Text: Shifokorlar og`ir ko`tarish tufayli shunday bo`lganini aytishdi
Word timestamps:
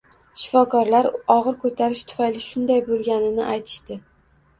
Shifokorlar 0.43 1.09
og`ir 1.33 1.59
ko`tarish 1.65 2.01
tufayli 2.13 2.41
shunday 2.45 2.81
bo`lganini 2.87 3.45
aytishdi 3.57 3.99